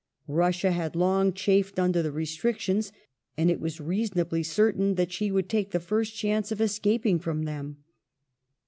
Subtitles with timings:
[0.27, 2.91] Russia had long chafed under the restrictions,
[3.37, 7.43] and it was reasonably certain that she would take the first chance of escaping from
[7.43, 7.77] them.